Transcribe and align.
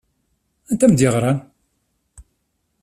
Anta 0.71 0.85
i 0.87 0.89
m-d-yeɣṛan? 0.91 1.39